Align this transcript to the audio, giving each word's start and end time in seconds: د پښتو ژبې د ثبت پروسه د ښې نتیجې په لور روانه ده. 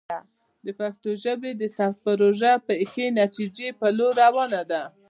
د 0.65 0.67
پښتو 0.79 1.09
ژبې 1.23 1.51
د 1.61 1.63
ثبت 1.75 1.97
پروسه 2.05 2.51
د 2.65 2.67
ښې 2.91 3.05
نتیجې 3.21 3.69
په 3.79 3.87
لور 3.97 4.13
روانه 4.23 4.61
ده. 4.71 4.81